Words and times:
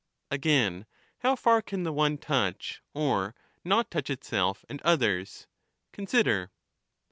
Again, 0.31 0.87
how 1.19 1.35
far 1.35 1.61
can 1.61 1.83
the 1.83 1.93
one 1.93 2.17
touch 2.17 2.81
or 2.95 3.35
not 3.63 3.91
touch 3.91 4.09
itself 4.09 4.65
and 4.67 4.79
Again, 4.79 4.83
the 4.83 4.89
others? 4.93 5.47
COnsider. 5.93 6.49